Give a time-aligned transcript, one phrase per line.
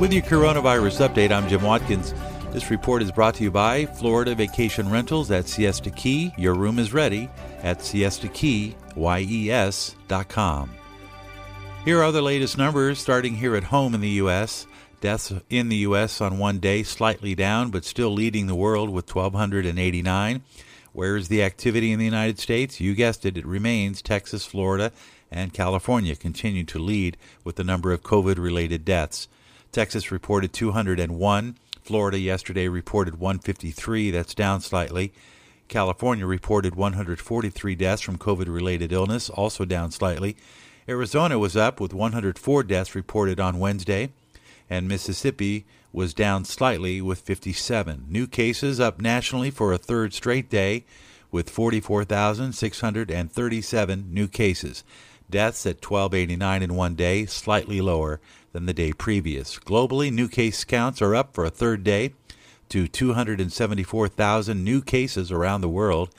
[0.00, 2.14] With your coronavirus update, I'm Jim Watkins.
[2.50, 6.34] This report is brought to you by Florida Vacation Rentals at Siesta Key.
[6.36, 7.30] Your room is ready
[7.62, 10.70] at siestakeyes.com.
[11.84, 14.66] Here are the latest numbers starting here at home in the U.S.
[15.00, 16.20] Deaths in the U.S.
[16.20, 20.42] on one day slightly down, but still leading the world with 1,289.
[20.94, 22.80] Where is the activity in the United States?
[22.80, 24.92] You guessed it, it remains Texas, Florida,
[25.28, 29.26] and California continue to lead with the number of COVID related deaths.
[29.72, 31.58] Texas reported 201.
[31.82, 34.12] Florida yesterday reported 153.
[34.12, 35.12] That's down slightly.
[35.66, 40.36] California reported 143 deaths from COVID related illness, also down slightly.
[40.88, 44.10] Arizona was up with 104 deaths reported on Wednesday,
[44.68, 48.06] and Mississippi was down slightly with 57.
[48.08, 50.84] New cases up nationally for a third straight day
[51.30, 54.84] with 44,637 new cases.
[55.30, 58.20] Deaths at 1289 in one day, slightly lower
[58.52, 59.58] than the day previous.
[59.58, 62.12] Globally, new case counts are up for a third day
[62.68, 66.10] to 274,000 new cases around the world.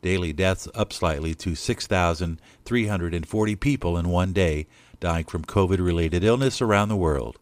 [0.00, 4.66] Daily deaths up slightly to 6,340 people in one day
[5.00, 7.38] dying from COVID related illness around the world.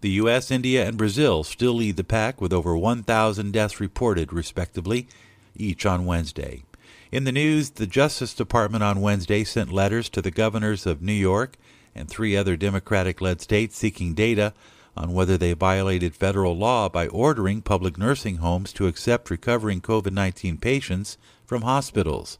[0.00, 5.08] The U.S., India, and Brazil still lead the pack with over 1,000 deaths reported, respectively,
[5.56, 6.64] each on Wednesday.
[7.10, 11.12] In the news, the Justice Department on Wednesday sent letters to the governors of New
[11.12, 11.56] York,
[11.94, 14.52] and three other Democratic led states seeking data
[14.96, 20.12] on whether they violated federal law by ordering public nursing homes to accept recovering COVID
[20.12, 22.38] 19 patients from hospitals,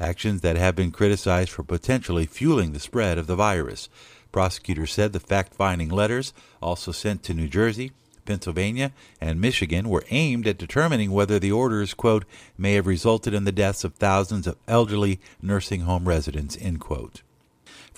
[0.00, 3.88] actions that have been criticized for potentially fueling the spread of the virus.
[4.32, 7.92] Prosecutors said the fact finding letters, also sent to New Jersey,
[8.24, 12.24] Pennsylvania, and Michigan, were aimed at determining whether the orders, quote,
[12.56, 17.22] may have resulted in the deaths of thousands of elderly nursing home residents, end quote.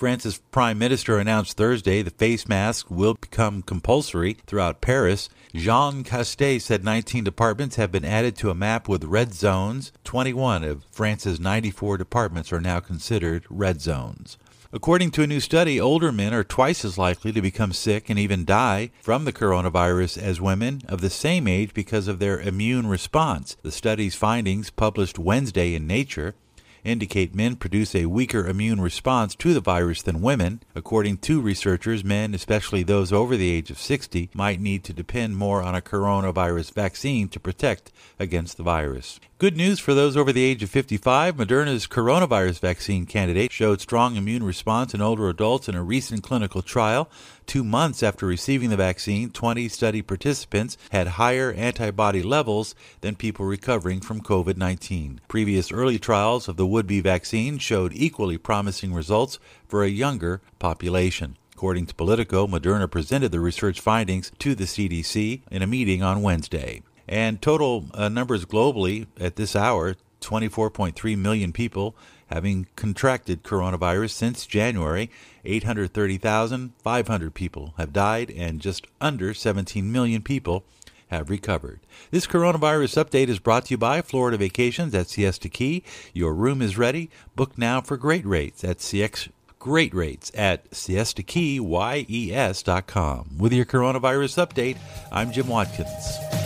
[0.01, 5.29] France's prime minister announced Thursday the face mask will become compulsory throughout Paris.
[5.53, 9.91] Jean Castex said 19 departments have been added to a map with red zones.
[10.03, 14.39] 21 of France's 94 departments are now considered red zones.
[14.73, 18.17] According to a new study, older men are twice as likely to become sick and
[18.17, 22.87] even die from the coronavirus as women of the same age because of their immune
[22.87, 23.57] response.
[23.63, 26.35] The study's findings, published Wednesday in Nature,
[26.85, 30.61] indicate men produce a weaker immune response to the virus than women.
[30.73, 35.35] According to researchers, men, especially those over the age of 60, might need to depend
[35.35, 39.19] more on a coronavirus vaccine to protect against the virus.
[39.41, 41.35] Good news for those over the age of 55.
[41.35, 46.61] Moderna's coronavirus vaccine candidate showed strong immune response in older adults in a recent clinical
[46.61, 47.09] trial.
[47.47, 53.43] Two months after receiving the vaccine, 20 study participants had higher antibody levels than people
[53.43, 55.21] recovering from COVID 19.
[55.27, 60.39] Previous early trials of the would be vaccine showed equally promising results for a younger
[60.59, 61.35] population.
[61.55, 66.21] According to Politico, Moderna presented the research findings to the CDC in a meeting on
[66.21, 66.83] Wednesday.
[67.07, 71.95] And total uh, numbers globally at this hour 24.3 million people
[72.31, 75.09] having contracted coronavirus since January.
[75.43, 80.63] 830,500 people have died, and just under 17 million people
[81.07, 81.81] have recovered.
[82.09, 85.83] This coronavirus update is brought to you by Florida Vacations at Siesta Key.
[86.13, 87.09] Your room is ready.
[87.35, 89.27] Book now for great rates at CX
[89.59, 93.37] great rates at siestakeyyes.com.
[93.37, 94.77] With your coronavirus update,
[95.11, 96.40] I'm Jim Watkins.